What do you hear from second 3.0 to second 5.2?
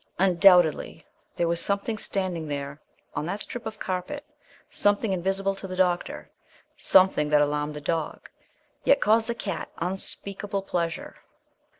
on that strip of carpet, something